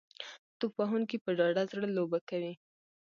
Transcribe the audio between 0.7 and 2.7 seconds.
وهونکي په ډاډه زړه لوبه کوي.